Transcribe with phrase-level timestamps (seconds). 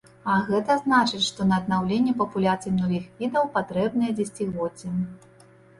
[0.35, 4.99] А гэта значыць, што на аднаўленне папуляцый многіх відаў патрэбныя дзесяцігоддзі.